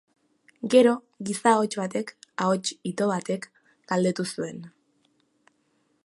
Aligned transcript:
Gero 0.73 0.91
giza 1.29 1.51
ahots 1.51 1.75
batek, 1.81 2.13
ahots 2.45 2.73
ito 2.93 3.09
batek, 3.11 3.45
galdetu 3.93 4.25
zuen: 4.31 4.65